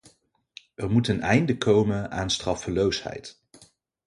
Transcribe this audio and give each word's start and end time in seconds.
Er 0.77 0.89
moet 0.89 1.07
een 1.07 1.21
einde 1.21 1.57
komen 1.57 2.11
aan 2.11 2.29
straffeloosheid. 2.29 3.39